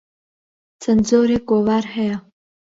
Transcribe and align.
چەند 0.81 0.99
جۆرێک 1.07 1.43
گۆڤار 1.49 1.85
هەیە. 1.95 2.17